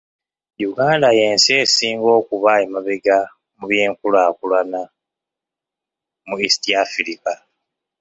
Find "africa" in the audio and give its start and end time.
6.83-7.31